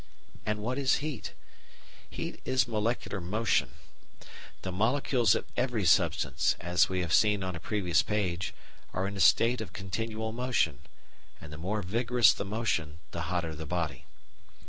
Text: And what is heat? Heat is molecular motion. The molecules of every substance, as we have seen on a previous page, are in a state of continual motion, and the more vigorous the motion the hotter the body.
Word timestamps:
And 0.47 0.63
what 0.63 0.79
is 0.79 0.95
heat? 1.05 1.33
Heat 2.09 2.41
is 2.43 2.67
molecular 2.67 3.21
motion. 3.21 3.73
The 4.63 4.71
molecules 4.71 5.35
of 5.35 5.45
every 5.55 5.85
substance, 5.85 6.55
as 6.59 6.89
we 6.89 7.01
have 7.01 7.13
seen 7.13 7.43
on 7.43 7.55
a 7.55 7.59
previous 7.59 8.01
page, 8.01 8.51
are 8.93 9.05
in 9.05 9.15
a 9.15 9.19
state 9.19 9.61
of 9.61 9.73
continual 9.73 10.31
motion, 10.31 10.79
and 11.39 11.53
the 11.53 11.57
more 11.59 11.83
vigorous 11.83 12.33
the 12.33 12.43
motion 12.45 12.97
the 13.11 13.27
hotter 13.29 13.53
the 13.53 13.67
body. 13.67 14.05